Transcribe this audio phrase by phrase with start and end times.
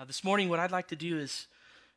[0.00, 1.46] Uh, this morning, what I'd like to do is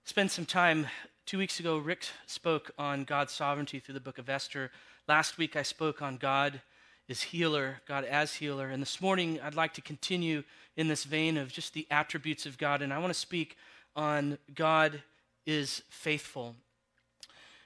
[0.04, 0.88] spend some time.
[1.26, 4.72] Two weeks ago, Rick spoke on God's sovereignty through the book of Esther.
[5.08, 6.60] Last week, I spoke on God
[7.08, 8.68] is healer, God as healer.
[8.68, 10.44] And this morning, I'd like to continue
[10.76, 12.82] in this vein of just the attributes of God.
[12.82, 13.56] And I want to speak
[13.96, 15.02] on God
[15.46, 16.58] is faithful.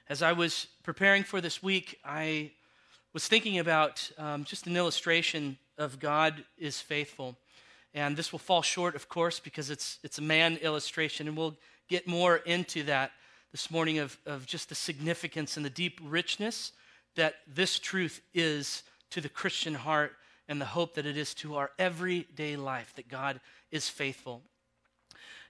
[0.08, 2.52] As I was preparing for this week, I
[3.12, 7.36] was thinking about um, just an illustration of God is faithful.
[7.94, 11.26] And this will fall short, of course, because it's, it's a man illustration.
[11.26, 11.56] And we'll
[11.88, 13.12] get more into that
[13.52, 16.72] this morning of, of just the significance and the deep richness
[17.16, 20.12] that this truth is to the Christian heart
[20.48, 24.42] and the hope that it is to our everyday life that God is faithful.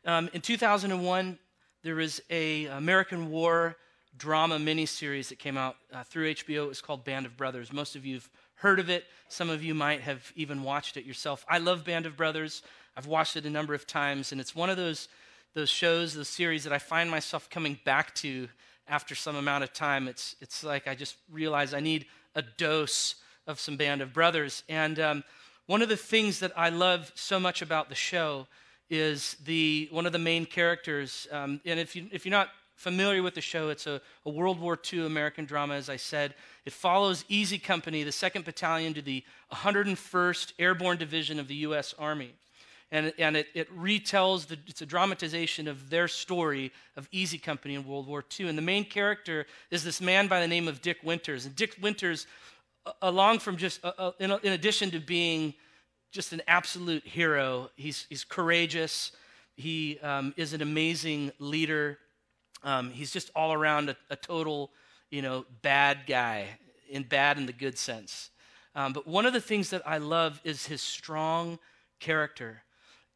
[0.05, 1.39] Um, in 2001,
[1.83, 3.77] there was a American War
[4.17, 6.65] drama miniseries that came out uh, through HBO.
[6.65, 7.73] It was called Band of Brothers.
[7.73, 9.05] Most of you have heard of it.
[9.29, 11.45] Some of you might have even watched it yourself.
[11.49, 12.63] I love Band of Brothers.
[12.97, 15.09] I've watched it a number of times, and it's one of those
[15.55, 18.49] those shows, those series that I find myself coming back to
[18.87, 20.09] after some amount of time.
[20.09, 23.15] It's it's like I just realize I need a dose
[23.47, 24.63] of some Band of Brothers.
[24.69, 25.25] And um,
[25.67, 28.47] one of the things that I love so much about the show
[28.91, 31.27] is the one of the main characters.
[31.31, 34.61] Um, and if you if you're not familiar with the show, it's a, a, World
[34.61, 36.35] War II American drama, as I said.
[36.65, 41.93] It follows Easy Company, the 2nd Battalion, to the 101st Airborne Division of the U.S.
[41.99, 42.35] Army.
[42.93, 47.75] And, and it, it retells, the, it's a dramatization of their story of Easy Company
[47.75, 48.49] in World War II.
[48.49, 51.47] And the main character is this man by the name of Dick Winters.
[51.47, 52.29] And Dick Winters,
[53.03, 55.53] along from just, uh, in, in addition to being
[56.13, 59.11] just an absolute hero, he's, he's courageous,
[59.57, 61.99] he um, is an amazing leader
[62.63, 64.71] um, he's just all around a, a, total,
[65.11, 66.47] you know, bad guy,
[66.91, 68.31] in bad in the good sense.
[68.75, 71.59] Um, but one of the things that I love is his strong
[72.01, 72.63] character.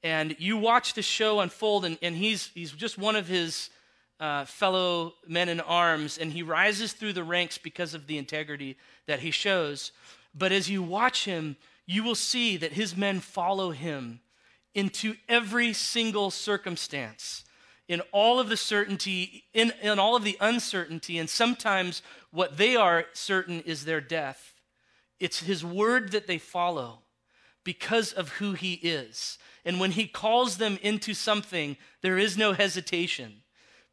[0.02, 3.70] And you watch the show unfold, and, and he's, he's just one of his
[4.18, 8.76] uh, fellow men in arms, and he rises through the ranks because of the integrity
[9.06, 9.92] that he shows.
[10.34, 14.20] But as you watch him, you will see that his men follow him
[14.74, 17.44] into every single circumstance
[17.88, 22.76] in all of the certainty, in, in all of the uncertainty, and sometimes what they
[22.76, 24.54] are certain is their death.
[25.20, 27.00] It's his word that they follow
[27.64, 29.38] because of who he is.
[29.64, 33.42] And when he calls them into something, there is no hesitation.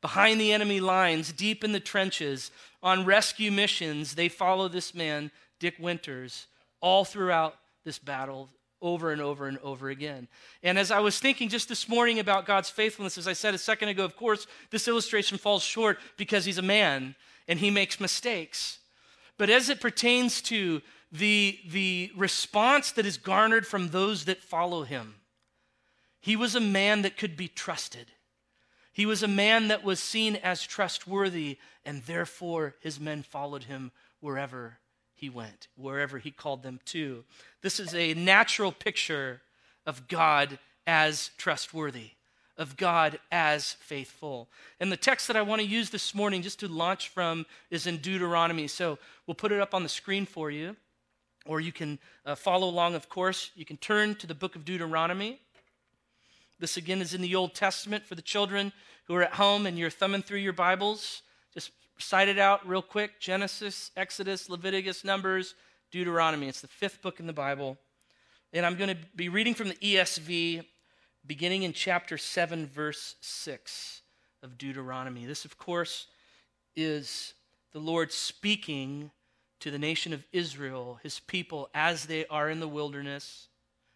[0.02, 2.52] Behind the enemy lines, deep in the trenches,
[2.82, 5.30] on rescue missions, they follow this man,
[5.60, 6.48] Dick Winters,
[6.82, 8.50] all throughout this battle
[8.82, 10.28] over and over and over again.
[10.64, 13.58] And as I was thinking just this morning about God's faithfulness, as I said a
[13.58, 17.16] second ago, of course, this illustration falls short because he's a man
[17.48, 18.80] and he makes mistakes.
[19.38, 20.82] But as it pertains to
[21.12, 25.16] the, the response that is garnered from those that follow him,
[26.22, 28.08] he was a man that could be trusted.
[28.94, 33.92] He was a man that was seen as trustworthy, and therefore his men followed him
[34.20, 34.80] wherever
[35.20, 37.24] he went, wherever he called them to.
[37.62, 39.42] This is a natural picture
[39.86, 42.12] of God as trustworthy,
[42.58, 44.50] of God as faithful.
[44.80, 47.86] And the text that I want to use this morning, just to launch from, is
[47.86, 48.68] in Deuteronomy.
[48.68, 48.98] So
[49.28, 50.76] we'll put it up on the screen for you,
[51.46, 53.52] or you can uh, follow along, of course.
[53.56, 55.40] You can turn to the book of Deuteronomy.
[56.60, 58.74] This again is in the Old Testament for the children
[59.06, 61.24] who are at home and you're thumbing through your Bibles.
[61.54, 65.56] Just cite it out real quick Genesis, Exodus, Leviticus, Numbers,
[65.92, 66.48] Deuteronomy.
[66.48, 67.78] It's the fifth book in the Bible.
[68.54, 70.66] And I'm going to be reading from the ESV,
[71.26, 74.02] beginning in chapter 7, verse 6
[74.42, 75.26] of Deuteronomy.
[75.26, 76.08] This, of course,
[76.76, 77.34] is
[77.74, 79.12] the Lord speaking
[79.60, 83.48] to the nation of Israel, his people, as they are in the wilderness.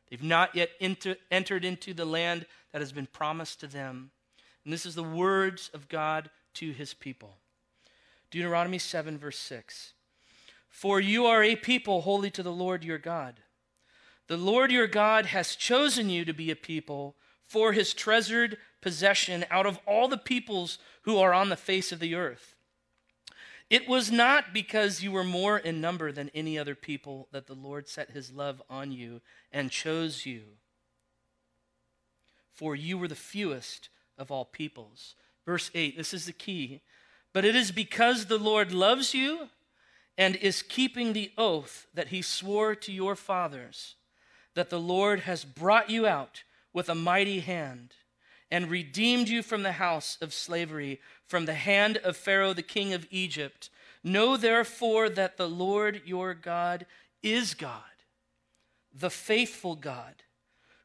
[0.09, 4.12] They've not yet enter, entered into the land that has been promised to them.
[4.63, 7.38] And this is the words of God to his people.
[8.34, 9.94] Deuteronomy 7, verse 6.
[10.68, 13.42] For you are a people holy to the Lord your God.
[14.28, 19.46] The Lord your God has chosen you to be a people for his treasured possession
[19.52, 22.56] out of all the peoples who are on the face of the earth.
[23.69, 27.54] It was not because you were more in number than any other people that the
[27.54, 29.22] Lord set his love on you
[29.52, 30.42] and chose you.
[32.52, 35.13] For you were the fewest of all peoples.
[35.46, 36.81] Verse 8, this is the key.
[37.33, 39.50] But it is because the Lord loves you
[40.18, 43.95] and is keeping the oath that he swore to your fathers
[44.56, 46.44] that the Lord has brought you out
[46.74, 47.94] with a mighty hand
[48.51, 52.94] and redeemed you from the house of slavery, from the hand of Pharaoh, the king
[52.94, 53.69] of Egypt.
[54.03, 56.85] Know therefore that the Lord your God
[57.24, 57.81] is God,
[58.94, 60.24] the faithful God,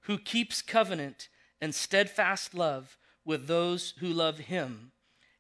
[0.03, 1.29] who keeps covenant
[1.61, 4.93] and steadfast love with those who love him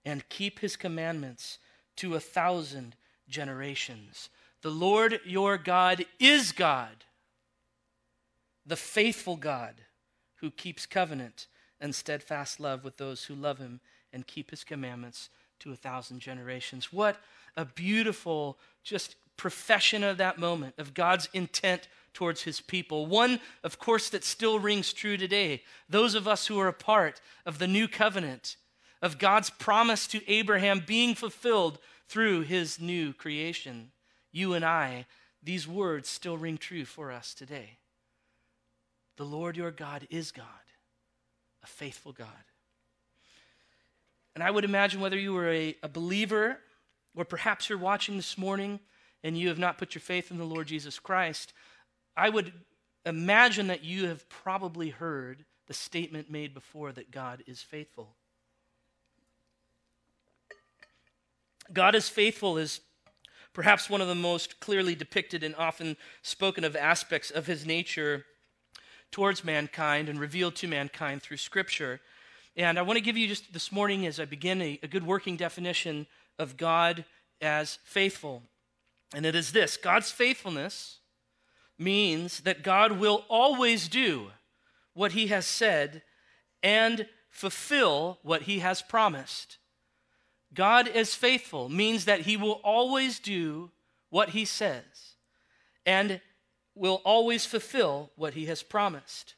[0.08, 1.58] and keep his commandments
[1.94, 2.96] to a thousand
[3.28, 4.30] generations.
[4.62, 7.04] The Lord your God is God,
[8.64, 9.74] the faithful God
[10.36, 11.46] who keeps covenant
[11.78, 15.28] and steadfast love with those who love him and keep his commandments
[15.60, 16.90] to a thousand generations.
[16.90, 17.20] What
[17.54, 23.04] a beautiful, just profession of that moment, of God's intent towards his people.
[23.04, 25.64] One, of course, that still rings true today.
[25.86, 28.56] Those of us who are a part of the new covenant,
[29.00, 31.78] of God's promise to Abraham being fulfilled
[32.08, 33.90] through his new creation.
[34.32, 35.06] You and I,
[35.42, 37.78] these words still ring true for us today.
[39.16, 40.44] The Lord your God is God,
[41.62, 42.26] a faithful God.
[44.34, 46.58] And I would imagine whether you were a, a believer
[47.16, 48.78] or perhaps you're watching this morning
[49.24, 51.52] and you have not put your faith in the Lord Jesus Christ,
[52.16, 52.52] I would
[53.04, 58.14] imagine that you have probably heard the statement made before that God is faithful.
[61.72, 62.80] God is faithful is
[63.52, 68.24] perhaps one of the most clearly depicted and often spoken of aspects of his nature
[69.10, 72.00] towards mankind and revealed to mankind through Scripture.
[72.56, 75.06] And I want to give you just this morning, as I begin, a, a good
[75.06, 76.06] working definition
[76.38, 77.04] of God
[77.40, 78.42] as faithful.
[79.14, 80.98] And it is this God's faithfulness
[81.78, 84.30] means that God will always do
[84.94, 86.02] what he has said
[86.62, 89.58] and fulfill what he has promised.
[90.54, 93.70] God is faithful means that he will always do
[94.10, 95.14] what he says
[95.84, 96.20] and
[96.74, 99.34] will always fulfill what he has promised.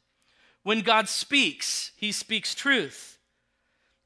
[0.62, 3.18] When God speaks, he speaks truth.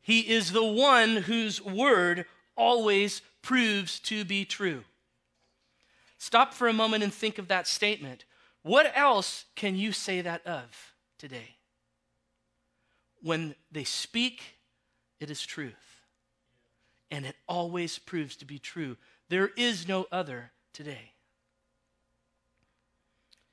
[0.00, 4.84] He is the one whose word always proves to be true.
[6.18, 8.24] Stop for a moment and think of that statement.
[8.62, 11.56] What else can you say that of today?
[13.20, 14.42] When they speak,
[15.20, 15.93] it is truth
[17.14, 18.96] and it always proves to be true.
[19.28, 21.12] There is no other today.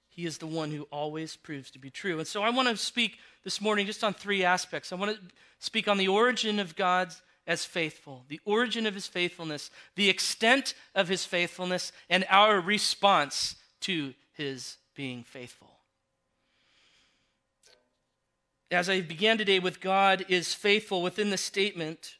[0.09, 2.17] He is the one who always proves to be true.
[2.17, 4.91] And so I want to speak this morning just on three aspects.
[4.91, 5.21] I want to
[5.59, 7.13] speak on the origin of God
[7.45, 13.57] as faithful, the origin of his faithfulness, the extent of his faithfulness, and our response
[13.81, 15.69] to his being faithful.
[18.71, 22.15] As I began today with God is faithful within the statement,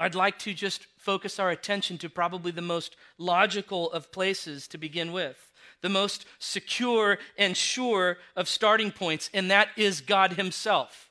[0.00, 4.78] I'd like to just focus our attention to probably the most logical of places to
[4.78, 11.10] begin with, the most secure and sure of starting points, and that is God Himself.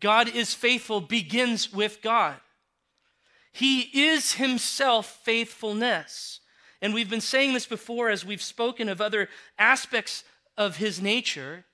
[0.00, 2.36] God is faithful begins with God.
[3.52, 6.40] He is Himself faithfulness.
[6.80, 10.24] And we've been saying this before as we've spoken of other aspects
[10.56, 11.64] of His nature,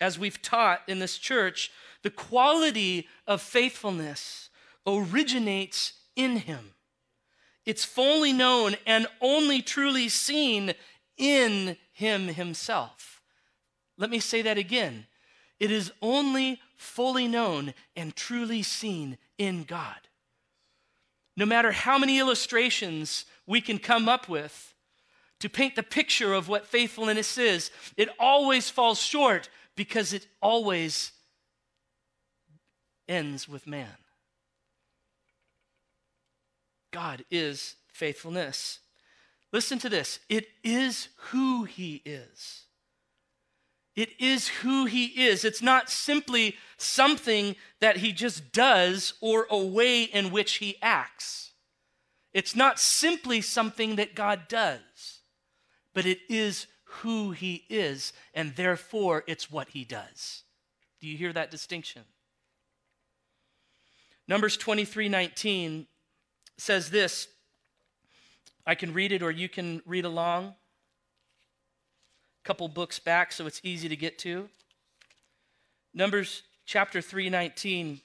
[0.00, 1.70] as we've taught in this church,
[2.02, 4.45] the quality of faithfulness
[4.86, 6.72] originates in him.
[7.64, 10.74] It's fully known and only truly seen
[11.16, 13.20] in him himself.
[13.98, 15.06] Let me say that again.
[15.58, 19.96] It is only fully known and truly seen in God.
[21.36, 24.74] No matter how many illustrations we can come up with
[25.40, 31.12] to paint the picture of what faithfulness is, it always falls short because it always
[33.08, 33.96] ends with man.
[36.92, 38.80] God is faithfulness.
[39.52, 42.64] Listen to this it is who He is.
[43.94, 45.44] It is who He is.
[45.44, 51.52] It's not simply something that He just does or a way in which He acts.
[52.34, 55.20] It's not simply something that God does,
[55.94, 60.42] but it is who He is, and therefore it's what He does.
[61.00, 62.02] Do you hear that distinction?
[64.28, 65.86] Numbers 23 19
[66.56, 67.28] says this.
[68.66, 70.54] I can read it or you can read along.
[72.44, 74.48] A couple books back so it's easy to get to.
[75.94, 78.00] Numbers chapter 319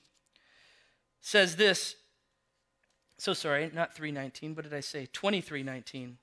[1.22, 1.96] says this.
[3.18, 5.08] So sorry, not 319, what did I say?
[5.14, 6.18] 2319.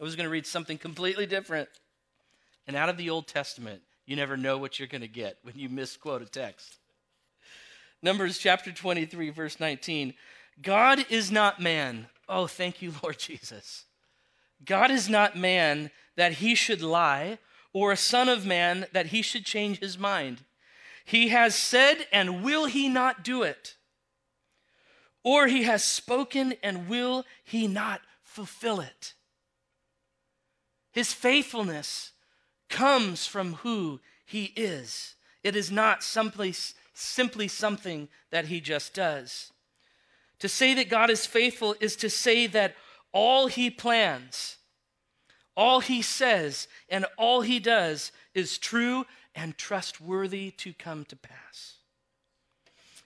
[0.00, 1.68] I was going to read something completely different.
[2.66, 5.58] And out of the Old Testament, you never know what you're going to get when
[5.58, 6.76] you misquote a text.
[8.00, 10.14] Numbers chapter 23, verse 19.
[10.60, 12.08] God is not man.
[12.28, 13.84] Oh, thank you, Lord Jesus.
[14.64, 17.38] God is not man that he should lie,
[17.72, 20.42] or a son of man that he should change his mind.
[21.04, 23.76] He has said, and will he not do it?
[25.24, 29.14] Or he has spoken, and will he not fulfill it?
[30.92, 32.12] His faithfulness
[32.68, 35.14] comes from who he is.
[35.42, 36.54] It is not simply,
[36.92, 39.52] simply something that he just does.
[40.42, 42.74] To say that God is faithful is to say that
[43.12, 44.56] all he plans,
[45.56, 49.06] all he says, and all he does is true
[49.36, 51.76] and trustworthy to come to pass.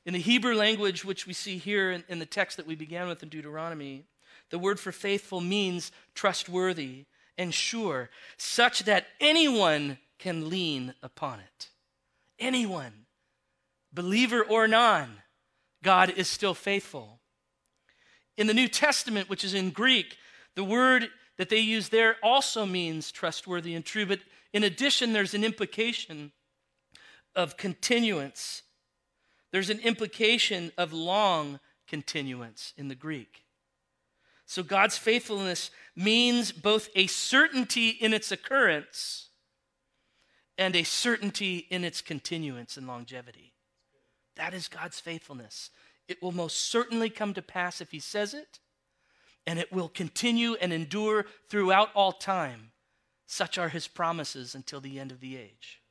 [0.07, 3.07] In the Hebrew language, which we see here in, in, the text that we began
[3.07, 4.07] with in Deuteronomy,
[4.49, 7.05] the word for faithful means trustworthy
[7.37, 11.69] and sure, such that anyone can lean upon it.
[12.38, 13.05] Anyone,
[13.93, 15.19] believer or non,
[15.83, 17.21] God is still faithful.
[18.37, 20.16] In the New Testament, which is in Greek,
[20.55, 24.21] the word that they use there also means trustworthy and true, but
[24.52, 26.33] in addition, there's an implication
[27.35, 28.62] of continuance.
[29.52, 33.45] There's an implication of long continuance in the Greek.
[34.47, 39.28] So God's faithfulness means both a certainty in its occurrence
[40.57, 43.52] and a certainty in its continuance and longevity.
[44.37, 45.71] That is God's faithfulness.
[46.09, 48.61] It will most certainly come to pass if he says it,
[49.47, 52.73] and it will continue and endure throughout all time.
[53.27, 55.83] Such are his promises until the end of the age.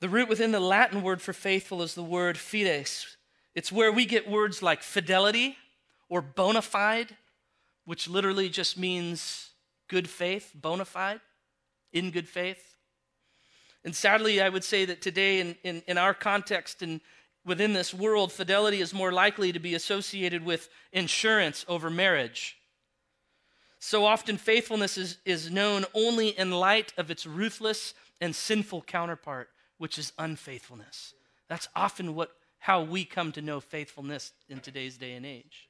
[0.00, 3.16] The root within the Latin word for faithful is the word fides.
[3.54, 5.56] It's where we get words like fidelity
[6.08, 7.16] or bona fide,
[7.84, 9.50] which literally just means
[9.88, 11.20] good faith, bona fide,
[11.92, 12.73] in good faith.
[13.84, 17.00] And sadly, I would say that today, in, in, in our context and
[17.44, 22.56] within this world, fidelity is more likely to be associated with insurance over marriage.
[23.78, 29.50] So often, faithfulness is, is known only in light of its ruthless and sinful counterpart,
[29.76, 31.12] which is unfaithfulness.
[31.48, 35.68] That's often what, how we come to know faithfulness in today's day and age.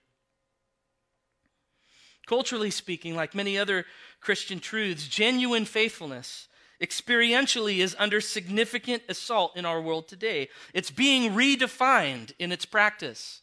[2.26, 3.85] Culturally speaking, like many other
[4.21, 6.47] Christian truths, genuine faithfulness
[6.85, 10.49] experientially is under significant assault in our world today.
[10.75, 13.41] It's being redefined in its practice,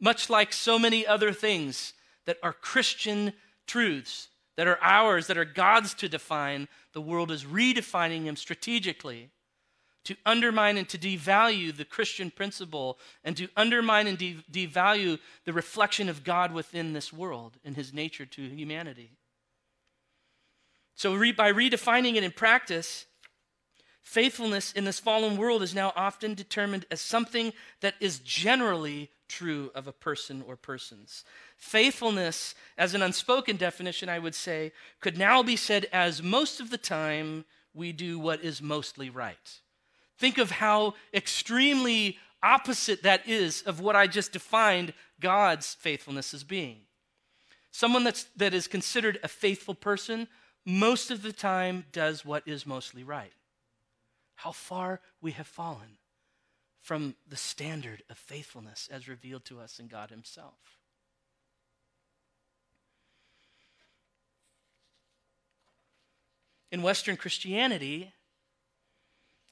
[0.00, 1.92] much like so many other things
[2.24, 3.34] that are Christian
[3.66, 6.68] truths, that are ours, that are God's to define.
[6.92, 9.30] The world is redefining them strategically
[10.04, 15.52] to undermine and to devalue the Christian principle and to undermine and de- devalue the
[15.52, 19.10] reflection of God within this world and his nature to humanity.
[21.00, 23.06] So, re- by redefining it in practice,
[24.02, 29.70] faithfulness in this fallen world is now often determined as something that is generally true
[29.74, 31.24] of a person or persons.
[31.56, 36.68] Faithfulness, as an unspoken definition, I would say, could now be said as most of
[36.68, 39.58] the time we do what is mostly right.
[40.18, 46.44] Think of how extremely opposite that is of what I just defined God's faithfulness as
[46.44, 46.80] being.
[47.70, 50.28] Someone that's, that is considered a faithful person
[50.64, 53.32] most of the time does what is mostly right.
[54.36, 55.98] How far we have fallen
[56.80, 60.78] from the standard of faithfulness as revealed to us in God Himself.
[66.72, 68.12] In Western Christianity,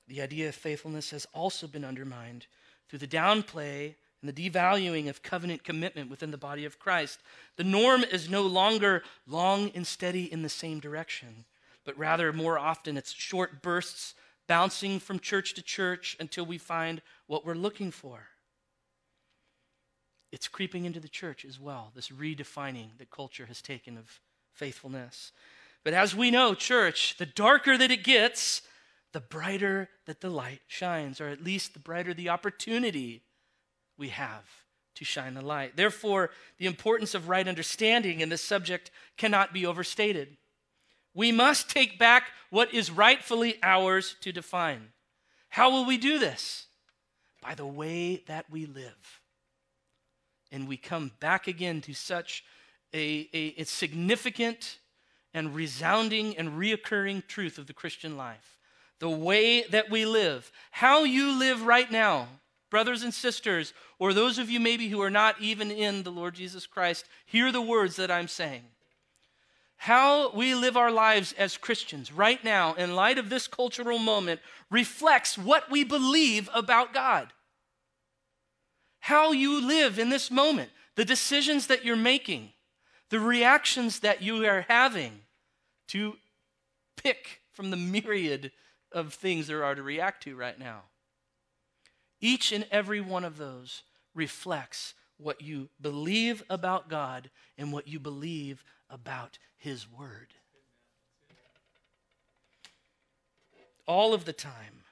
[0.07, 2.47] the idea of faithfulness has also been undermined
[2.89, 7.21] through the downplay and the devaluing of covenant commitment within the body of Christ.
[7.57, 11.45] The norm is no longer long and steady in the same direction,
[11.85, 14.15] but rather more often it's short bursts
[14.47, 18.29] bouncing from church to church until we find what we're looking for.
[20.33, 24.21] It's creeping into the church as well, this redefining that culture has taken of
[24.53, 25.33] faithfulness.
[25.85, 28.63] But as we know, church, the darker that it gets,
[29.13, 33.23] the brighter that the light shines, or at least the brighter the opportunity
[33.99, 34.45] we have
[34.95, 35.77] to shine the light.
[35.77, 40.37] Therefore, the importance of right understanding in this subject cannot be overstated.
[41.15, 44.89] We must take back what is rightfully ours to define.
[45.51, 46.67] How will we do this?
[47.43, 49.21] By the way that we live.
[50.51, 52.45] And we come back again to such
[52.93, 54.79] a, a, a significant
[55.35, 58.59] and resounding and reoccurring truth of the Christian life.
[58.99, 60.51] The way that we live.
[60.71, 62.29] How you live right now
[62.71, 66.35] brothers and sisters, or those of you maybe who are not even in the Lord
[66.35, 68.65] Jesus Christ, hear the words that I'm saying.
[69.77, 74.41] How we live our lives as Christians right now, in light of this cultural moment,
[74.71, 77.33] reflects what we believe about God.
[78.99, 82.51] How you live in this moment, the decisions that you're making,
[83.11, 85.21] the reactions that you are having
[85.89, 86.17] to
[86.97, 88.51] pick from the myriad
[88.91, 90.83] of things there are to react to right now.
[92.21, 93.83] Each and every one of those
[94.15, 100.35] reflects what you believe about God and what you believe about His Word.
[103.89, 104.85] all of the time,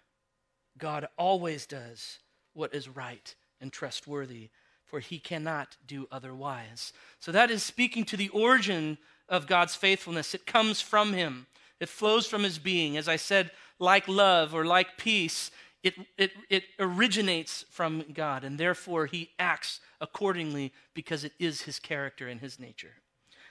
[0.79, 2.19] God always does
[2.55, 4.49] what is right and trustworthy,
[4.85, 6.93] for he cannot do otherwise.
[7.21, 10.35] So that is speaking to the origin of God's faithfulness.
[10.35, 11.47] It comes from him,
[11.79, 12.97] it flows from his being.
[12.97, 15.51] As I said, like love or like peace,
[15.87, 21.79] it, it, it originates from God, and therefore he acts accordingly because it is his
[21.79, 22.95] character and his nature.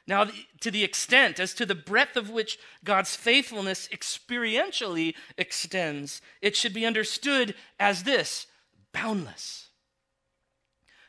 [0.07, 0.27] Now,
[0.59, 6.73] to the extent, as to the breadth of which God's faithfulness experientially extends, it should
[6.73, 8.47] be understood as this
[8.91, 9.69] boundless.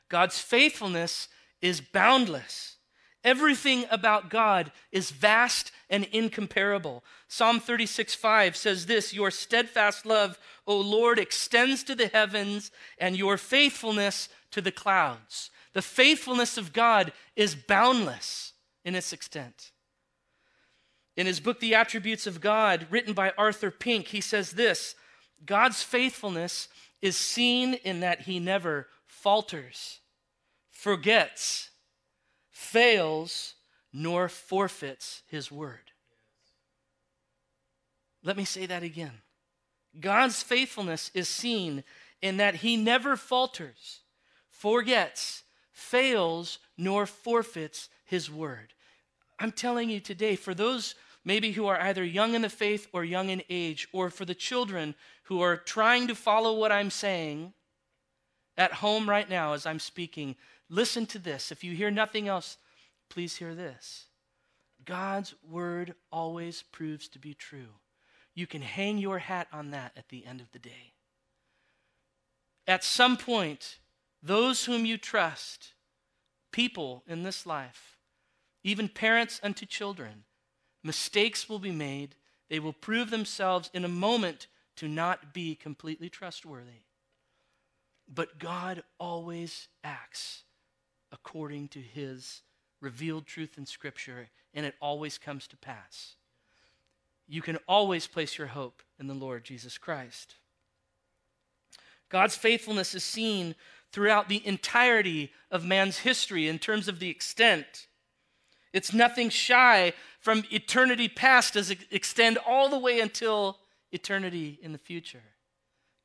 [0.08, 1.28] God's faithfulness
[1.60, 2.75] is boundless.
[3.26, 7.02] Everything about God is vast and incomparable.
[7.26, 13.16] Psalm 36 5 says this Your steadfast love, O Lord, extends to the heavens, and
[13.16, 15.50] your faithfulness to the clouds.
[15.72, 18.52] The faithfulness of God is boundless
[18.84, 19.72] in its extent.
[21.16, 24.94] In his book, The Attributes of God, written by Arthur Pink, he says this
[25.44, 26.68] God's faithfulness
[27.02, 29.98] is seen in that he never falters,
[30.70, 31.70] forgets,
[32.56, 33.54] fails,
[33.92, 35.92] nor forfeits his word.
[38.24, 39.12] Let me say that again.
[40.00, 41.84] God's faithfulness is seen
[42.22, 44.00] in that he never falters,
[44.48, 48.72] forgets, fails, nor forfeits his word.
[49.38, 50.94] I'm telling you today, for those
[51.26, 54.34] maybe who are either young in the faith or young in age, or for the
[54.34, 54.94] children
[55.24, 57.52] who are trying to follow what I'm saying
[58.56, 60.36] at home right now as I'm speaking,
[60.68, 61.52] listen to this.
[61.52, 62.56] If you hear nothing else,
[63.08, 64.06] please hear this.
[64.84, 67.80] God's word always proves to be true.
[68.34, 70.92] You can hang your hat on that at the end of the day.
[72.66, 73.78] At some point,
[74.22, 75.72] those whom you trust,
[76.52, 77.98] people in this life,
[78.64, 80.24] even parents unto children.
[80.82, 82.16] Mistakes will be made.
[82.50, 86.82] They will prove themselves in a moment to not be completely trustworthy.
[88.12, 90.42] But God always acts
[91.16, 92.42] according to his
[92.80, 96.16] revealed truth in Scripture, and it always comes to pass.
[97.26, 100.34] You can always place your hope in the Lord Jesus Christ.
[102.08, 103.54] God's faithfulness is seen
[103.90, 107.86] throughout the entirety of man's history in terms of the extent
[108.76, 111.56] it's nothing shy from eternity past.
[111.56, 113.58] It extend all the way until
[113.90, 115.22] eternity in the future?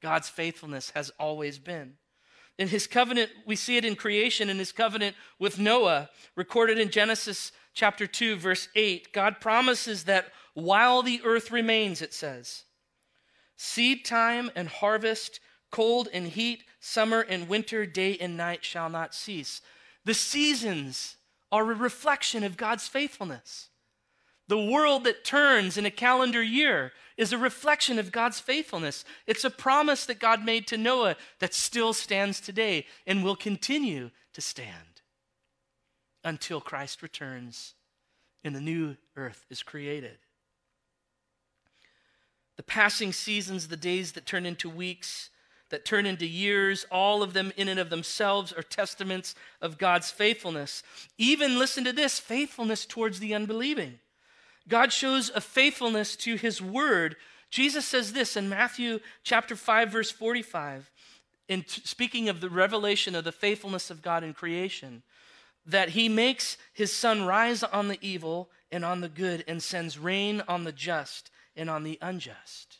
[0.01, 1.97] God's faithfulness has always been.
[2.57, 6.91] In his covenant, we see it in creation, in his covenant with Noah, recorded in
[6.91, 9.13] Genesis chapter 2, verse 8.
[9.13, 12.63] God promises that while the earth remains, it says,
[13.57, 15.39] seed time and harvest,
[15.71, 19.61] cold and heat, summer and winter, day and night shall not cease.
[20.03, 21.17] The seasons
[21.51, 23.69] are a reflection of God's faithfulness.
[24.47, 29.05] The world that turns in a calendar year is a reflection of God's faithfulness.
[29.27, 34.09] It's a promise that God made to Noah that still stands today and will continue
[34.33, 35.03] to stand
[36.23, 37.75] until Christ returns
[38.43, 40.17] and the new earth is created.
[42.57, 45.29] The passing seasons, the days that turn into weeks,
[45.69, 50.09] that turn into years, all of them in and of themselves are testaments of God's
[50.09, 50.81] faithfulness.
[51.19, 53.99] Even, listen to this, faithfulness towards the unbelieving.
[54.67, 57.15] God shows a faithfulness to his word.
[57.49, 60.89] Jesus says this in Matthew chapter 5 verse 45
[61.47, 65.03] in t- speaking of the revelation of the faithfulness of God in creation
[65.65, 69.99] that he makes his sun rise on the evil and on the good and sends
[69.99, 72.77] rain on the just and on the unjust.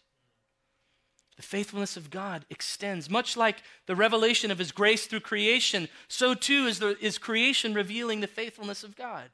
[1.36, 3.10] The faithfulness of God extends.
[3.10, 7.74] Much like the revelation of His grace through creation, so too is, the, is creation
[7.74, 9.30] revealing the faithfulness of God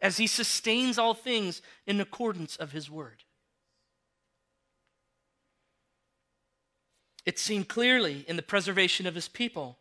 [0.00, 3.24] as He sustains all things in accordance of His word.
[7.26, 9.78] It's seen clearly in the preservation of His people.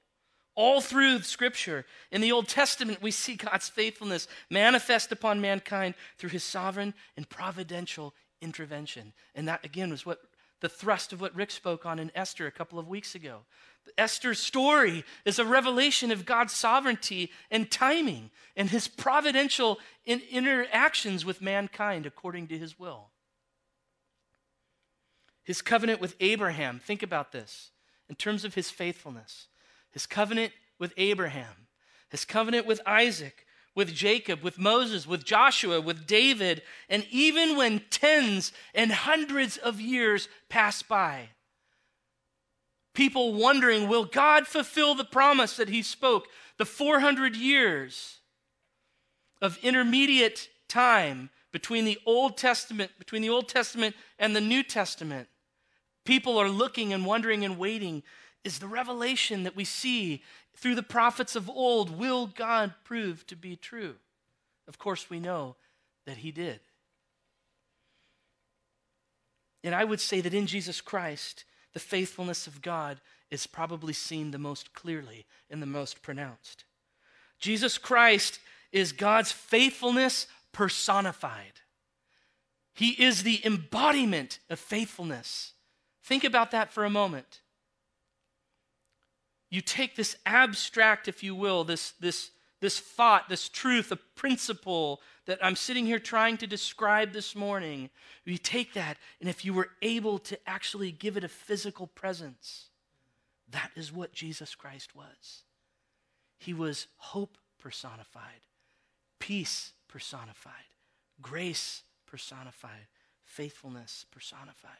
[0.55, 6.29] All through Scripture, in the Old Testament, we see God's faithfulness manifest upon mankind through
[6.29, 9.13] His sovereign and providential intervention.
[9.33, 10.19] And that, again, was what
[10.63, 13.39] the thrust of what Rick spoke on in Esther a couple of weeks ago.
[13.97, 21.25] Esther's story is a revelation of God's sovereignty and timing and his providential in interactions
[21.25, 23.09] with mankind according to his will.
[25.43, 27.71] His covenant with Abraham, think about this
[28.07, 29.49] in terms of his faithfulness.
[29.91, 31.67] His covenant with Abraham,
[32.07, 37.81] his covenant with Isaac, with Jacob, with Moses, with Joshua, with David, and even when
[37.89, 41.29] tens and hundreds of years pass by.
[42.93, 46.27] People wondering, will God fulfill the promise that he spoke?
[46.57, 48.19] The 400 years
[49.41, 55.27] of intermediate time between the Old Testament, between the Old Testament and the New Testament.
[56.05, 58.03] people are looking and wondering and waiting
[58.43, 60.21] is the revelation that we see
[60.55, 61.97] through the prophets of old.
[61.97, 63.95] Will God prove to be true?
[64.67, 65.55] Of course, we know
[66.05, 66.59] that He did.
[69.63, 72.99] And I would say that in Jesus Christ, the faithfulness of God
[73.31, 76.65] is probably seen the most clearly and the most pronounced.
[77.39, 78.39] Jesus Christ
[78.71, 81.61] is God's faithfulness personified.
[82.73, 85.53] He is the embodiment of faithfulness.
[86.03, 87.41] Think about that for a moment.
[89.53, 94.99] You take this abstract, if you will, this, this, this thought, this truth, a principle
[95.27, 97.91] that I'm sitting here trying to describe this morning.
[98.25, 102.69] You take that, and if you were able to actually give it a physical presence,
[103.51, 105.43] that is what Jesus Christ was.
[106.39, 108.41] He was hope personified,
[109.19, 110.53] peace personified,
[111.21, 112.87] grace personified,
[113.23, 114.71] faithfulness personified.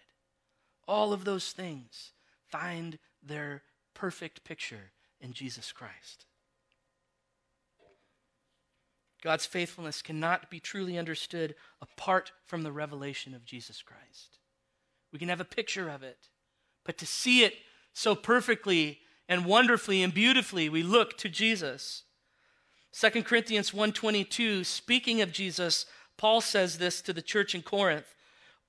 [0.88, 2.14] All of those things
[2.50, 3.62] find their
[3.94, 6.26] perfect picture in Jesus Christ.
[9.24, 14.40] God's faithfulness cannot be truly understood apart from the revelation of Jesus Christ.
[15.14, 16.28] We can have a picture of it,
[16.84, 17.56] but to see it
[17.94, 22.04] so perfectly and wonderfully and beautifully, we look to Jesus.
[22.92, 25.86] 2 Corinthians 1:22 speaking of Jesus,
[26.18, 28.14] Paul says this to the church in Corinth.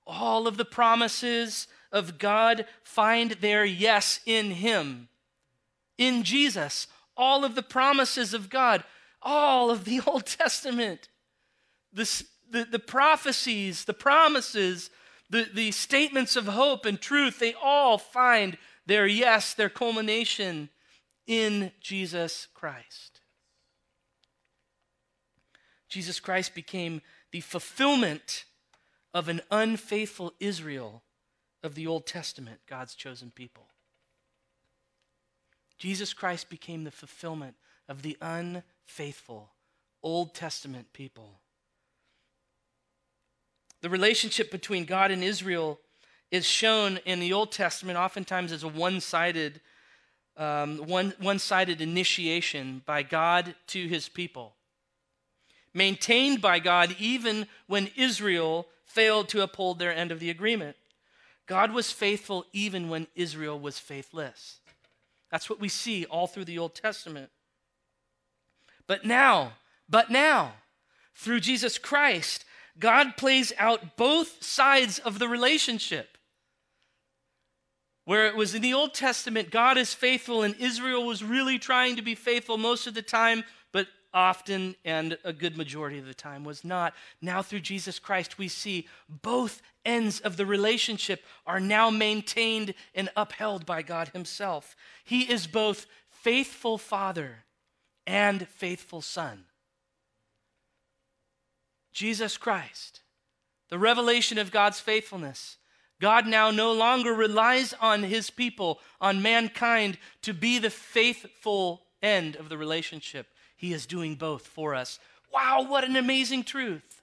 [0.06, 5.08] All of the promises of God find their yes in him.
[5.98, 8.84] In Jesus, all of the promises of God
[9.24, 11.08] all of the Old Testament.
[11.92, 14.90] The, the, the prophecies, the promises,
[15.30, 20.68] the, the statements of hope and truth, they all find their yes, their culmination
[21.26, 23.20] in Jesus Christ.
[25.88, 28.44] Jesus Christ became the fulfillment
[29.14, 31.02] of an unfaithful Israel
[31.62, 33.68] of the Old Testament, God's chosen people.
[35.78, 37.56] Jesus Christ became the fulfillment
[37.88, 39.50] of the unfaithful
[40.02, 41.40] Old Testament people.
[43.82, 45.78] The relationship between God and Israel
[46.30, 49.60] is shown in the Old Testament oftentimes as a one sided
[50.36, 54.54] um, one, one-sided initiation by God to his people,
[55.72, 60.76] maintained by God even when Israel failed to uphold their end of the agreement.
[61.46, 64.60] God was faithful even when Israel was faithless.
[65.34, 67.28] That's what we see all through the Old Testament.
[68.86, 69.54] But now,
[69.88, 70.52] but now,
[71.16, 72.44] through Jesus Christ,
[72.78, 76.16] God plays out both sides of the relationship.
[78.04, 81.96] Where it was in the Old Testament, God is faithful, and Israel was really trying
[81.96, 83.42] to be faithful most of the time,
[84.14, 86.94] often and a good majority of the time was not.
[87.20, 93.10] Now, through Jesus Christ, we see both ends of the relationship are now maintained and
[93.16, 94.76] upheld by God Himself.
[95.04, 97.44] He is both faithful Father
[98.06, 99.44] and faithful Son.
[101.92, 103.00] Jesus Christ,
[103.68, 105.58] the revelation of God's faithfulness.
[106.00, 112.36] God now no longer relies on his people, on mankind, to be the faithful end
[112.36, 113.28] of the relationship.
[113.64, 114.98] He is doing both for us.
[115.32, 117.00] Wow, what an amazing truth!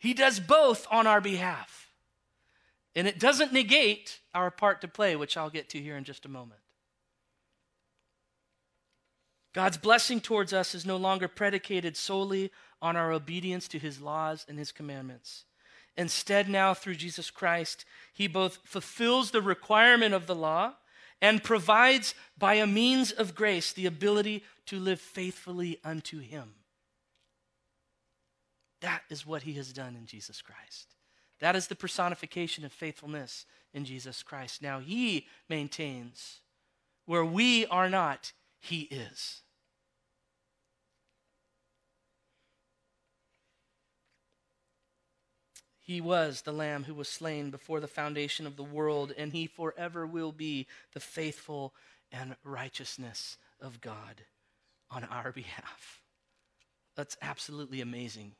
[0.00, 1.92] He does both on our behalf.
[2.96, 6.26] And it doesn't negate our part to play, which I'll get to here in just
[6.26, 6.58] a moment.
[9.52, 12.50] God's blessing towards us is no longer predicated solely
[12.82, 15.44] on our obedience to his laws and his commandments.
[15.96, 20.72] Instead, now through Jesus Christ, he both fulfills the requirement of the law
[21.20, 26.54] and provides by a means of grace the ability to live faithfully unto him.
[28.80, 30.94] That is what he has done in Jesus Christ.
[31.40, 34.62] That is the personification of faithfulness in Jesus Christ.
[34.62, 36.40] Now he maintains
[37.06, 39.42] where we are not, he is.
[45.88, 49.46] He was the Lamb who was slain before the foundation of the world, and he
[49.46, 51.72] forever will be the faithful
[52.12, 54.20] and righteousness of God
[54.90, 56.02] on our behalf.
[56.94, 58.32] That's absolutely amazing.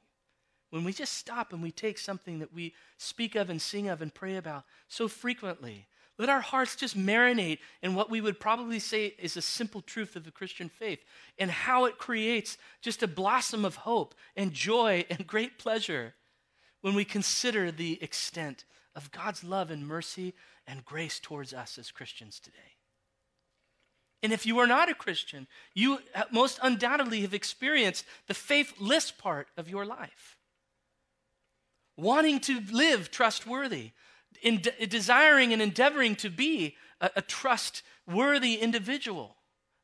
[0.69, 4.03] When we just stop and we take something that we speak of and sing of
[4.03, 5.87] and pray about so frequently,
[6.19, 10.17] let our hearts just marinate in what we would probably say is a simple truth
[10.17, 11.03] of the Christian faith
[11.39, 16.13] and how it creates just a blossom of hope and joy and great pleasure
[16.81, 18.65] when we consider the extent
[18.95, 20.35] of God's love and mercy
[20.67, 22.77] and grace towards us as Christians today.
[24.23, 26.01] And if you are not a Christian, you
[26.33, 30.37] most undoubtedly have experienced the faithless part of your life.
[31.97, 33.93] Wanting to live trustworthy,
[34.43, 39.37] de- desiring and endeavoring to be a, a trustworthy individual,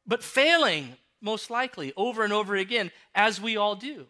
[0.06, 4.06] but failing most likely over and over again, as we all do.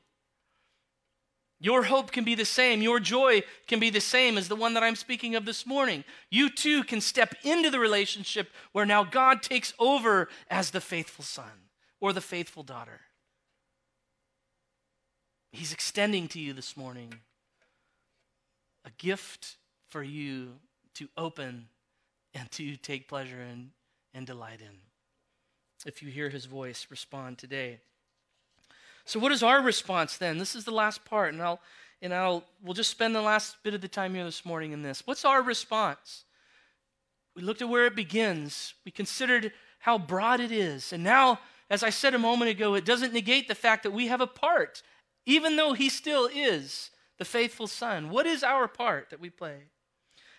[1.60, 2.82] Your hope can be the same.
[2.82, 6.04] Your joy can be the same as the one that I'm speaking of this morning.
[6.30, 11.24] You too can step into the relationship where now God takes over as the faithful
[11.24, 13.00] son or the faithful daughter.
[15.52, 17.20] He's extending to you this morning
[18.84, 19.56] a gift
[19.88, 20.54] for you
[20.94, 21.68] to open
[22.34, 23.70] and to take pleasure in
[24.12, 24.76] and delight in.
[25.86, 27.78] If you hear his voice, respond today.
[29.04, 30.38] So what is our response then?
[30.38, 31.60] This is the last part, and I'll
[32.00, 34.82] and I'll we'll just spend the last bit of the time here this morning in
[34.82, 35.06] this.
[35.06, 36.24] What's our response?
[37.34, 38.74] We looked at where it begins.
[38.84, 40.92] We considered how broad it is.
[40.92, 44.06] And now, as I said a moment ago, it doesn't negate the fact that we
[44.06, 44.82] have a part,
[45.26, 48.10] even though he still is the faithful son.
[48.10, 49.64] What is our part that we play?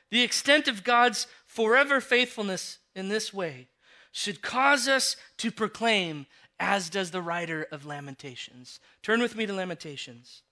[0.10, 3.67] The extent of God's forever faithfulness in this way
[4.12, 6.25] should cause us to proclaim,
[6.60, 8.80] as does the writer of Lamentations.
[9.04, 10.44] Turn with me to Lamentations,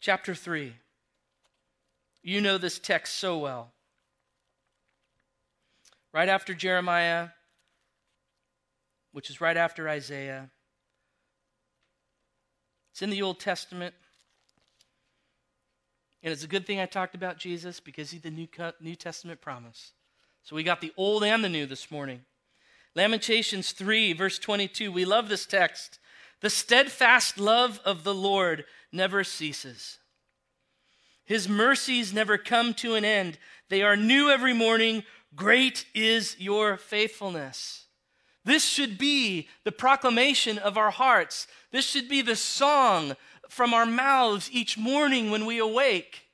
[0.00, 0.74] chapter 3.
[2.22, 3.72] You know this text so well.
[6.12, 7.28] Right after Jeremiah,
[9.12, 10.50] which is right after Isaiah,
[12.92, 13.94] it's in the Old Testament.
[16.22, 18.46] And it's a good thing I talked about Jesus because he's the New,
[18.80, 19.92] New Testament promise.
[20.42, 22.20] So we got the old and the new this morning.
[22.94, 24.92] Lamentations 3, verse 22.
[24.92, 25.98] We love this text.
[26.40, 29.98] The steadfast love of the Lord never ceases.
[31.24, 33.38] His mercies never come to an end.
[33.70, 35.04] They are new every morning.
[35.34, 37.86] Great is your faithfulness.
[38.44, 41.46] This should be the proclamation of our hearts.
[41.70, 43.16] This should be the song
[43.48, 46.26] from our mouths each morning when we awake.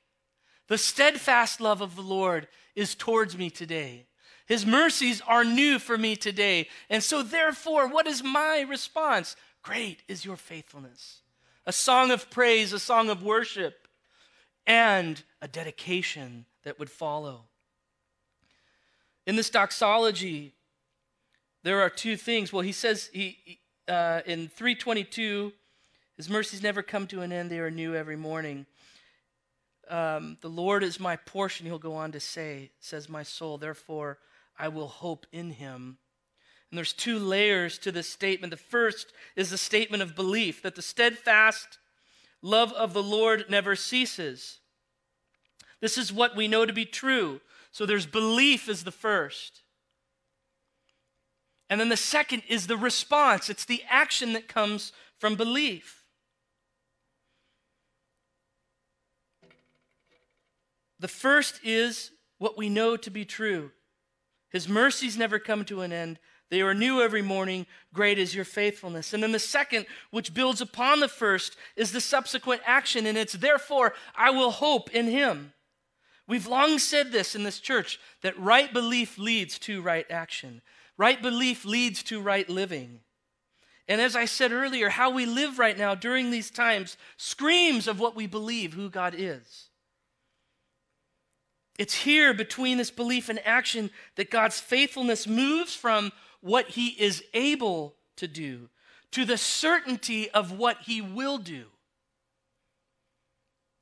[0.68, 4.08] The steadfast love of the Lord is towards me today.
[4.48, 6.68] His mercies are new for me today.
[6.88, 9.37] And so, therefore, what is my response?
[9.62, 11.20] Great is your faithfulness.
[11.66, 13.87] A song of praise, a song of worship,
[14.66, 17.42] and a dedication that would follow.
[19.26, 20.54] In this doxology,
[21.62, 22.50] there are two things.
[22.50, 25.52] Well, he says he, uh, in 322,
[26.16, 28.64] his mercies never come to an end, they are new every morning.
[29.90, 34.18] Um, the Lord is my portion, he'll go on to say, says my soul, therefore
[34.59, 35.99] I will hope in him.
[36.71, 38.51] And there's two layers to this statement.
[38.51, 41.79] The first is the statement of belief that the steadfast
[42.42, 44.61] love of the Lord never ceases.
[45.81, 47.40] This is what we know to be true.
[47.71, 49.62] So there's belief is the first.
[51.71, 53.49] And then the second is the response.
[53.49, 56.05] It's the action that comes from belief.
[61.01, 63.71] The first is what we know to be true.
[64.50, 66.18] His mercies never come to an end.
[66.50, 67.66] They are new every morning.
[67.92, 69.12] Great is your faithfulness.
[69.12, 73.34] And then the second, which builds upon the first, is the subsequent action, and it's
[73.34, 75.52] therefore, I will hope in him.
[76.26, 80.62] We've long said this in this church that right belief leads to right action,
[80.96, 83.00] right belief leads to right living.
[83.88, 87.98] And as I said earlier, how we live right now during these times screams of
[87.98, 89.67] what we believe who God is.
[91.79, 97.23] It's here between this belief and action that God's faithfulness moves from what he is
[97.33, 98.69] able to do
[99.12, 101.64] to the certainty of what he will do.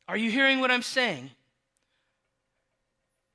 [0.07, 1.31] Are you hearing what I'm saying?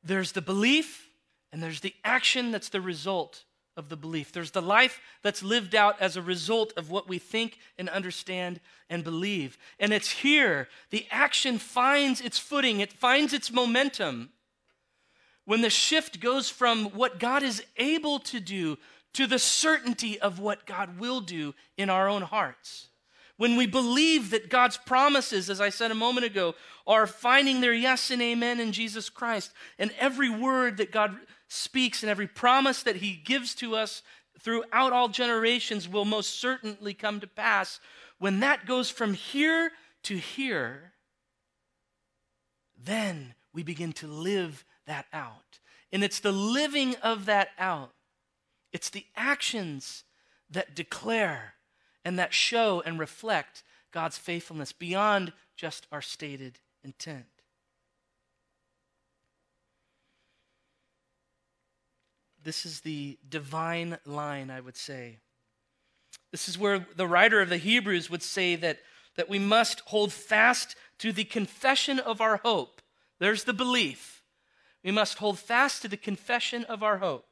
[0.04, 1.10] There's the belief
[1.52, 3.44] and there's the action that's the result
[3.76, 4.32] of the belief.
[4.32, 8.60] There's the life that's lived out as a result of what we think and understand
[8.90, 9.58] and believe.
[9.80, 14.30] And it's here the action finds its footing, it finds its momentum
[15.46, 18.78] when the shift goes from what God is able to do
[19.14, 22.88] to the certainty of what God will do in our own hearts.
[23.38, 26.54] When we believe that God's promises, as I said a moment ago,
[26.86, 32.04] are finding their yes and amen in Jesus Christ, and every word that God speaks
[32.04, 34.04] and every promise that He gives to us
[34.40, 37.80] throughout all generations will most certainly come to pass,
[38.20, 39.72] when that goes from here
[40.04, 40.94] to here,
[42.78, 45.60] then we begin to live that out.
[45.94, 47.92] And it's the living of that out,
[48.74, 50.04] it's the actions
[50.50, 51.54] that declare
[52.04, 57.26] and that show and reflect God's faithfulness beyond just our stated intent.
[62.44, 65.20] This is the divine line, I would say.
[66.32, 68.80] This is where the writer of the Hebrews would say that,
[69.16, 72.82] that we must hold fast to the confession of our hope.
[73.20, 74.21] There's the belief
[74.84, 77.28] we must hold fast to the confession of our hope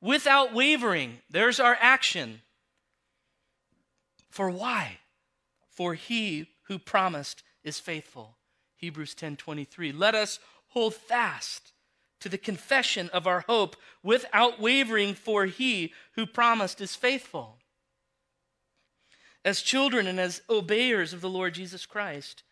[0.00, 1.18] without wavering.
[1.30, 2.42] There's our action.
[4.30, 4.98] For why?
[5.68, 8.36] For he who promised is faithful.
[8.76, 9.92] Hebrews 10:23.
[9.92, 11.72] Let us hold fast
[12.20, 17.58] to the confession of our hope without wavering, for he who promised is faithful.
[19.44, 22.42] As children and as obeyers of the Lord Jesus Christ,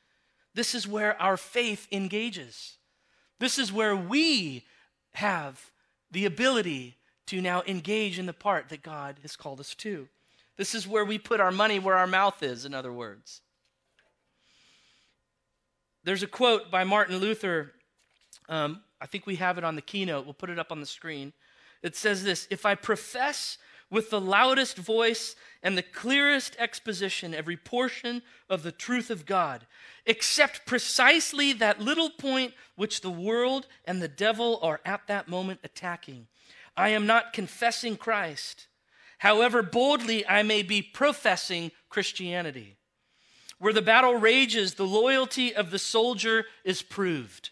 [0.55, 2.78] this is where our faith engages.
[3.39, 4.65] This is where we
[5.13, 5.71] have
[6.11, 6.97] the ability
[7.27, 10.09] to now engage in the part that God has called us to.
[10.57, 13.43] This is where we put our money where our mouth is, in other words.
[16.05, 17.75] There's a quote by Martin Luther.
[18.49, 20.25] Um, I think we have it on the keynote.
[20.25, 21.33] We'll put it up on the screen.
[21.83, 23.59] It says this If I profess
[23.91, 29.67] with the loudest voice and the clearest exposition every portion of the truth of God,
[30.07, 35.61] except precisely that little point which the world and the devil are at that moment
[35.65, 36.27] attacking.
[36.77, 38.69] I am not confessing Christ,
[39.19, 42.77] however boldly I may be professing Christianity.
[43.59, 47.51] Where the battle rages, the loyalty of the soldier is proved,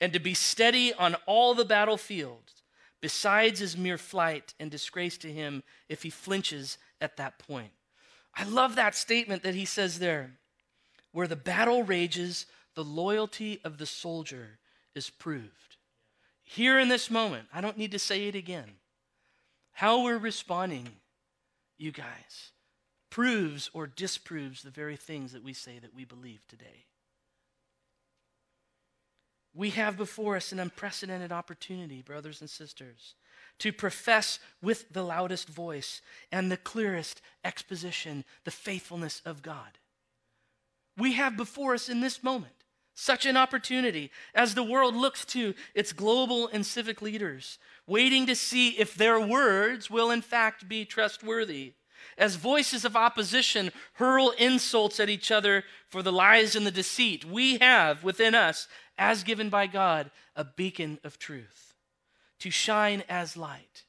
[0.00, 2.59] and to be steady on all the battlefields
[3.00, 7.72] besides his mere flight and disgrace to him if he flinches at that point.
[8.34, 10.32] I love that statement that he says there.
[11.12, 14.58] Where the battle rages, the loyalty of the soldier
[14.94, 15.76] is proved.
[16.42, 18.72] Here in this moment, I don't need to say it again.
[19.72, 20.88] How we're responding,
[21.78, 22.52] you guys,
[23.08, 26.86] proves or disproves the very things that we say that we believe today.
[29.54, 33.14] We have before us an unprecedented opportunity, brothers and sisters,
[33.58, 39.78] to profess with the loudest voice and the clearest exposition the faithfulness of God.
[40.96, 42.54] We have before us in this moment
[42.94, 48.34] such an opportunity as the world looks to its global and civic leaders, waiting to
[48.34, 51.72] see if their words will in fact be trustworthy.
[52.18, 57.24] As voices of opposition hurl insults at each other for the lies and the deceit,
[57.24, 58.68] we have within us
[59.00, 61.74] as given by God, a beacon of truth,
[62.38, 63.84] to shine as light.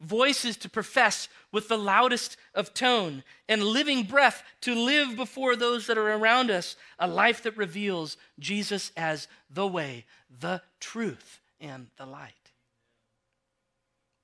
[0.00, 5.86] Voices to profess with the loudest of tone, and living breath to live before those
[5.86, 10.06] that are around us a life that reveals Jesus as the way,
[10.40, 12.32] the truth, and the light.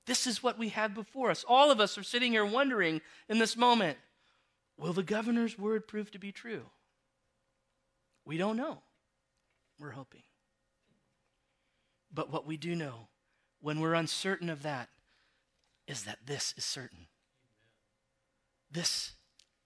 [0.07, 1.45] This is what we have before us.
[1.47, 3.99] All of us are sitting here wondering in this moment
[4.75, 6.63] will the governor's word prove to be true?
[8.25, 8.79] We don't know.
[9.79, 10.23] We're hoping.
[12.13, 13.07] But what we do know
[13.61, 14.89] when we're uncertain of that
[15.87, 17.07] is that this is certain.
[18.71, 19.13] This,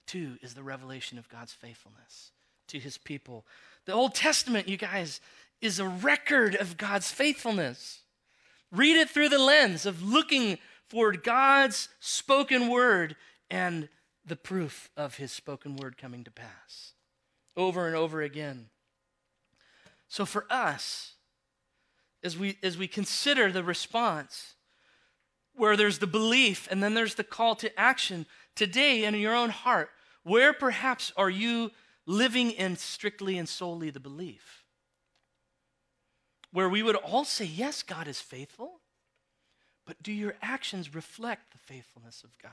[0.07, 2.31] too, is the revelation of God's faithfulness
[2.67, 3.45] to his people.
[3.85, 5.19] The Old Testament, you guys,
[5.61, 8.01] is a record of God's faithfulness.
[8.71, 13.15] Read it through the lens of looking for God's spoken word
[13.49, 13.89] and
[14.25, 16.93] the proof of his spoken word coming to pass
[17.55, 18.69] over and over again.
[20.13, 21.13] So for us,
[22.23, 24.53] as we, as we consider the response,
[25.55, 29.49] where there's the belief and then there's the call to action, today in your own
[29.49, 29.89] heart,
[30.21, 31.71] where perhaps are you
[32.05, 34.65] living in strictly and solely the belief?
[36.51, 38.81] Where we would all say, yes, God is faithful,
[39.83, 42.51] but do your actions reflect the faithfulness of God?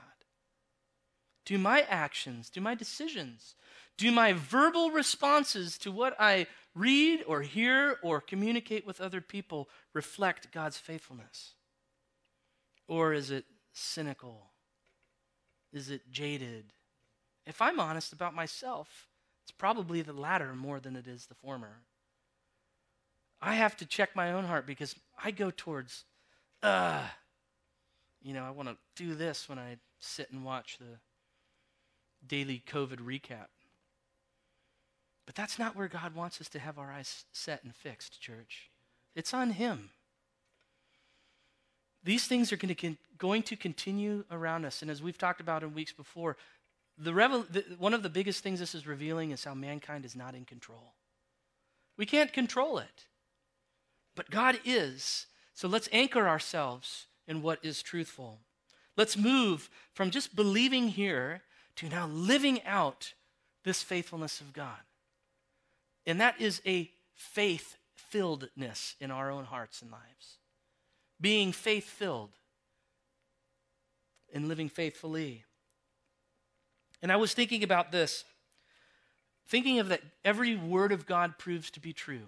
[1.45, 3.55] Do my actions, do my decisions,
[3.97, 9.69] do my verbal responses to what I read or hear or communicate with other people
[9.93, 11.53] reflect God's faithfulness?
[12.87, 14.51] Or is it cynical?
[15.73, 16.73] Is it jaded?
[17.45, 19.07] If I'm honest about myself,
[19.43, 21.81] it's probably the latter more than it is the former.
[23.41, 26.05] I have to check my own heart because I go towards,
[26.61, 27.03] uh,
[28.21, 30.99] you know, I want to do this when I sit and watch the
[32.27, 33.47] daily COVID recap.
[35.25, 38.69] But that's not where God wants us to have our eyes set and fixed, church.
[39.15, 39.91] It's on Him.
[42.03, 44.81] These things are going to, going to continue around us.
[44.81, 46.35] And as we've talked about in weeks before,
[46.97, 50.15] the, revel- the, one of the biggest things this is revealing is how mankind is
[50.15, 50.93] not in control.
[51.97, 53.05] We can't control it,
[54.15, 55.27] but God is.
[55.53, 58.39] So let's anchor ourselves in what is truthful.
[58.97, 61.41] Let's move from just believing here
[61.81, 63.13] to now living out
[63.63, 64.79] this faithfulness of God.
[66.05, 67.77] And that is a faith
[68.11, 70.37] filledness in our own hearts and lives.
[71.19, 72.31] Being faith filled
[74.33, 75.43] and living faithfully.
[77.01, 78.25] And I was thinking about this,
[79.47, 82.27] thinking of that every word of God proves to be true.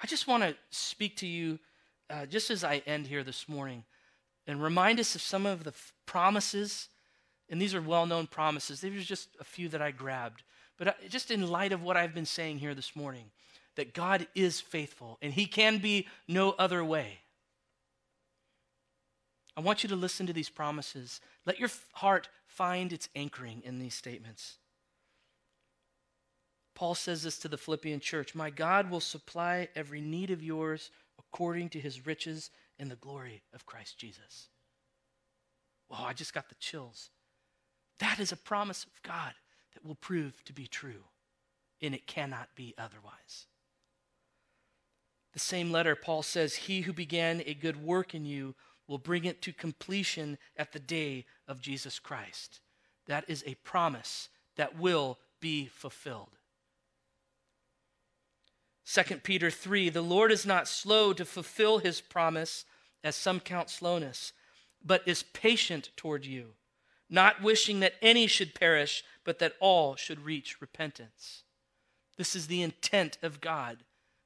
[0.00, 1.58] I just want to speak to you
[2.08, 3.84] uh, just as I end here this morning
[4.46, 6.88] and remind us of some of the f- promises.
[7.50, 8.80] And these are well known promises.
[8.80, 10.42] These are just a few that I grabbed.
[10.76, 13.30] But uh, just in light of what I've been saying here this morning,
[13.76, 17.20] that God is faithful and he can be no other way.
[19.56, 21.20] I want you to listen to these promises.
[21.44, 24.58] Let your heart find its anchoring in these statements.
[26.76, 30.92] Paul says this to the Philippian church My God will supply every need of yours
[31.18, 34.48] according to his riches in the glory of Christ Jesus.
[35.88, 37.10] Whoa, I just got the chills.
[37.98, 39.32] That is a promise of God
[39.74, 41.04] that will prove to be true,
[41.80, 43.46] and it cannot be otherwise.
[45.32, 48.54] The same letter, Paul says, He who began a good work in you
[48.86, 52.60] will bring it to completion at the day of Jesus Christ.
[53.06, 56.30] That is a promise that will be fulfilled.
[58.86, 62.64] 2 Peter 3 The Lord is not slow to fulfill his promise,
[63.04, 64.32] as some count slowness,
[64.84, 66.54] but is patient toward you,
[67.10, 71.42] not wishing that any should perish, but that all should reach repentance.
[72.16, 73.78] This is the intent of God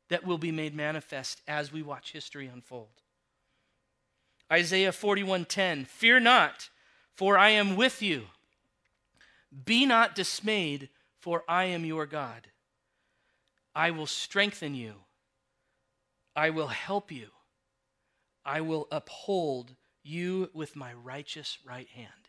[0.08, 3.02] that will be made manifest as we watch history unfold.
[4.50, 6.70] Isaiah 41:10 Fear not,
[7.14, 8.28] for I am with you.
[9.64, 12.48] Be not dismayed, for I am your God.
[13.74, 14.94] I will strengthen you.
[16.34, 17.28] I will help you.
[18.44, 22.21] I will uphold you with my righteous right hand.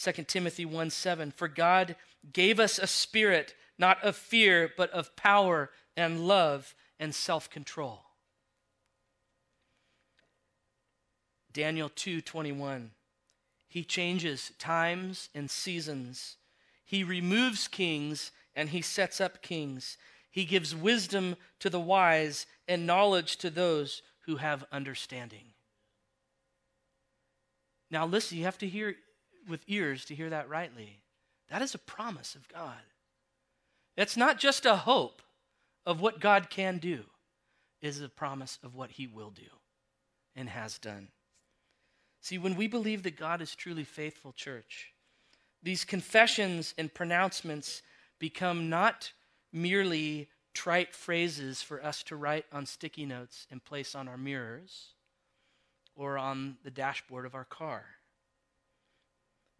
[0.00, 1.96] 2 Timothy 1 7 For God
[2.32, 8.02] gave us a spirit not of fear, but of power and love and self control.
[11.52, 12.90] Daniel 2 21
[13.68, 16.36] He changes times and seasons
[16.86, 19.98] he removes kings and he sets up kings.
[20.30, 25.52] He gives wisdom to the wise and knowledge to those who have understanding.
[27.90, 28.94] Now, listen, you have to hear
[29.48, 31.00] with ears to hear that rightly.
[31.48, 32.82] That is a promise of God.
[33.96, 35.22] It's not just a hope
[35.84, 37.04] of what God can do,
[37.80, 39.42] it is a promise of what he will do
[40.34, 41.08] and has done.
[42.20, 44.92] See, when we believe that God is truly faithful, church,
[45.62, 47.82] these confessions and pronouncements
[48.18, 49.12] become not
[49.52, 54.94] merely trite phrases for us to write on sticky notes and place on our mirrors
[55.94, 57.84] or on the dashboard of our car.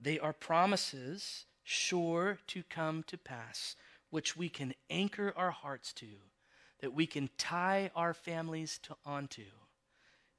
[0.00, 3.76] They are promises sure to come to pass,
[4.10, 6.06] which we can anchor our hearts to,
[6.80, 9.46] that we can tie our families to, onto,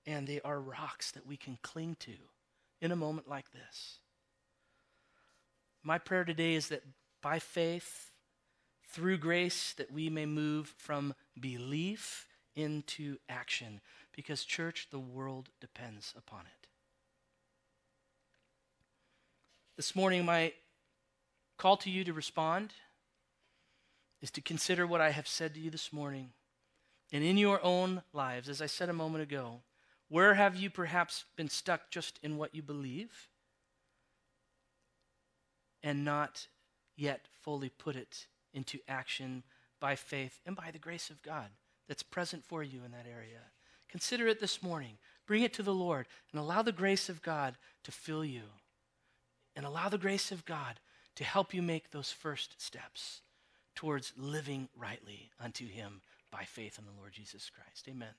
[0.06, 2.14] and they are rocks that we can cling to
[2.80, 4.00] in a moment like this.
[5.84, 6.84] My prayer today is that
[7.22, 8.12] by faith,
[8.90, 13.82] through grace, that we may move from belief into action.
[14.16, 16.57] Because, church, the world depends upon it.
[19.78, 20.54] This morning, my
[21.58, 22.74] call to you to respond
[24.22, 26.32] is to consider what I have said to you this morning.
[27.14, 29.62] And in your own lives, as I said a moment ago,
[30.10, 33.30] where have you perhaps been stuck just in what you believe?
[35.84, 36.48] and not
[36.98, 39.44] yet fully put it into action
[39.80, 41.48] by faith and by the grace of God
[41.88, 43.40] that's present for you in that area.
[43.90, 44.98] Consider it this morning.
[45.26, 48.42] Bring it to the Lord and allow the grace of God to fill you.
[49.58, 50.80] And allow the grace of God
[51.16, 53.22] to help you make those first steps
[53.74, 56.02] towards living rightly unto Him
[56.32, 57.88] by faith in the Lord Jesus Christ.
[57.90, 58.14] Amen.